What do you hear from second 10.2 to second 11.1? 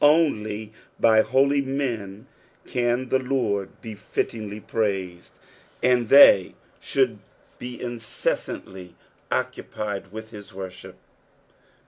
his worship.